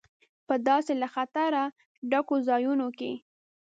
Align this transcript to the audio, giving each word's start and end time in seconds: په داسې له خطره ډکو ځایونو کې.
په 0.47 0.55
داسې 0.67 0.93
له 1.01 1.07
خطره 1.15 1.63
ډکو 2.11 2.35
ځایونو 2.47 2.87
کې. 2.97 3.11